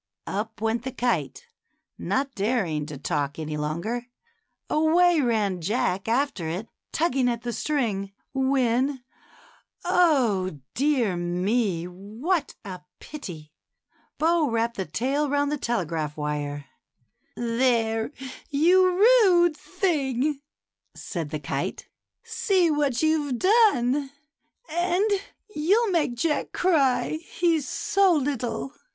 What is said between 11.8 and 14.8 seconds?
what a pity!— Bo WTapped